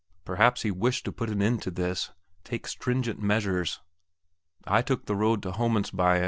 [0.25, 2.09] Perhaps he wished to put an end to this
[2.43, 3.81] take stringent measures....
[4.65, 6.19] I took the road to Homandsbyen.